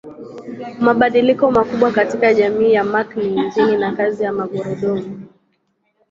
[0.79, 5.21] Mabadiliko makubwa katika jamii ya Mark ni injini na kazi ya magurudumu.